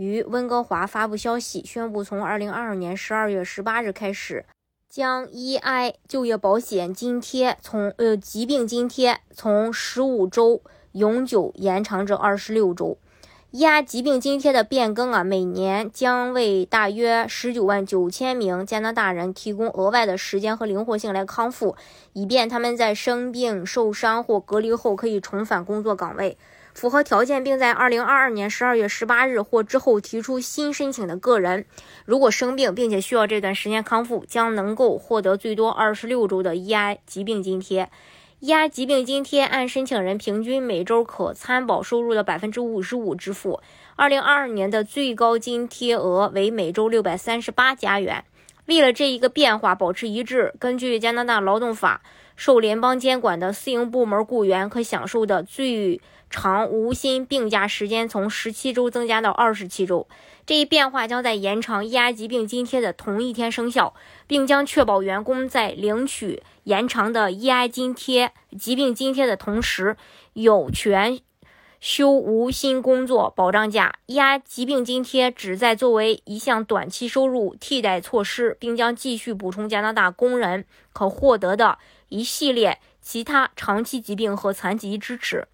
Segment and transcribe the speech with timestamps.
[0.00, 4.46] 于温哥华发布消息，宣布从二零二二年十二月十八日开始，
[4.88, 12.96] 将 EI 就业保险津贴从呃疾病津贴从十五周永久延长至二十六周。
[13.52, 21.74] EI 疾病津贴的变更啊，每年将为大约十九万九千名加拿大人提供额外的时间和灵活性来康复，
[22.12, 26.38] 以便他们在生病、受伤或隔离后可以重返工作岗位。
[26.74, 31.64] 符合条件并在二零二二年十二月十八日或之后提出新申请的个人，
[32.04, 37.90] 如果生病并且需要这段时间康复，将能够获得最多二十六周的 EI 疾病津贴。
[38.40, 43.60] 压疾病津贴按申请人平均每周可参保收入的百分之五十五支付。
[43.96, 48.24] 二零二二年的最高津贴额为每周六百三十八加元。
[48.70, 52.02] 为了这一个变化保持一致，根据加拿大劳动法，
[52.36, 60.06] 受联邦监管的私营部门雇员可享受的最长无薪病假时间从十七周增加到二十七周。
[60.46, 63.92] 这一变化将在延长 EI 疾病津贴的同一天生效，
[64.28, 69.96] 并将确保员工在领取延长的 EI 津贴疾病津贴的同时，
[70.34, 71.18] 有权。
[71.80, 81.78] 休无薪工作保障假压疾病津贴旨在作为一项短期收入替代措施，并将继续补充加拿大工人可获得的
[82.10, 85.48] 一系列其他长期疾病和残疾支持，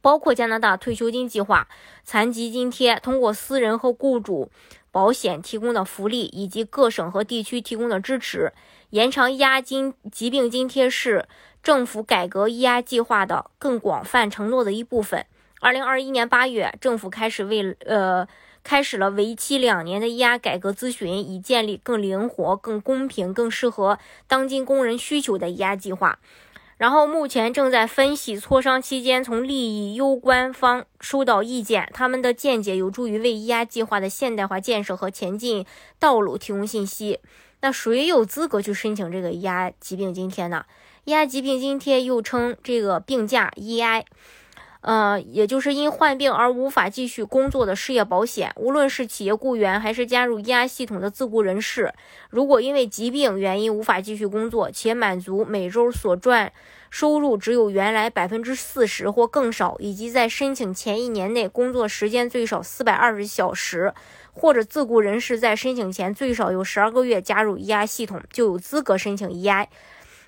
[0.00, 1.68] 包括加拿大退休金计划、
[2.02, 4.50] 残疾津贴、通过私人和雇主
[4.90, 8.52] 保险提供的福利，以及各省和地区提供的支持。
[8.90, 11.28] 延长 EI 金疾病津贴是
[11.62, 15.24] 政府改革压计划的更广泛承诺的一部分。
[15.64, 18.28] 二零二一年八月，政府开始为呃
[18.62, 26.18] 开始了为期两年的 EI 改革咨询，以建立更灵活、更公平、更适合当今工人需求的 EI 计划。
[26.76, 35.64] 然后目前正在分析磋商期间，从利益攸关方收到意见，他们的见解有助于为 EI 计划的现代化建设和前进
[35.98, 37.20] 道路提供信息。
[37.62, 40.66] 那谁有资格去申请这个 EI 疾病津贴呢
[41.06, 44.04] ？EI 疾病津贴又称这个病假 EI。
[44.84, 51.90] 呃，也就是因患病而无法继续工作的失业保险，无论是企业雇员还是加入 EI 系统的自雇人士，
[52.28, 56.52] 如果因为疾病原因无法继续工作，且满足每周所赚
[56.90, 63.94] 收入只有原来百分之四十或更少，以及在申请前一年内工作时间最少四百二十小时，
[64.34, 69.66] 或者自雇人士在申请前最少有十二个月加入 EI 系统，就有资格申请 EI。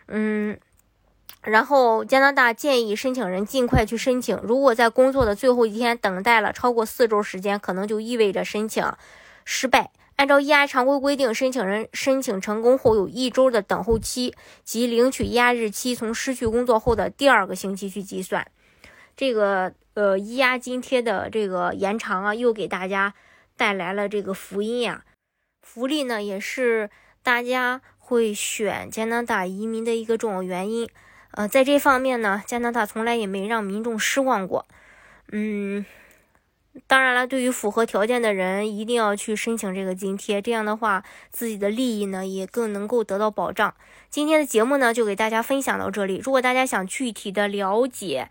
[0.09, 0.59] 嗯。
[1.47, 4.37] 然后，加拿大建议申请人尽快去申请。
[4.43, 8.85] 如果在工作的最后一天等待了超过四周时间，可能就意味着申请
[9.45, 9.93] 失败。
[10.17, 18.45] 按照 EI 常规规定，申请人申请成功后有一周的等候期，即领取 EI 日期从失去工作后的第二个星期去计算。
[19.17, 23.15] 这个呃，EI 津贴的这个延长啊，又给大家
[23.57, 25.05] 带来了这个福音呀。
[25.63, 26.91] 福利呢，也是
[27.23, 30.89] 大家会选加拿大移民的一个重要原因。
[31.37, 34.65] 呃，在这方面呢，加拿大从来也没让民众失望过。
[35.31, 35.85] 嗯，
[36.87, 43.75] 当然了，对于符合条件的人，一定要去申请这个津贴，这样的话，自己的利益呢也更能够得到保障。
[44.09, 46.21] 今天的节目呢，就给大家分享到这里。
[46.25, 48.31] 如果大家想具体的了解，